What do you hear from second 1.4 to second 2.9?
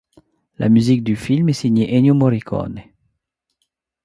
est signée d'Ennio Morriconne.